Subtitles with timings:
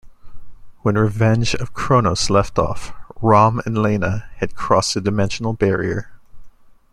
[0.79, 6.09] When "Revenge of Cronos" left off, Rom and Leina had crossed a dimensional barrier.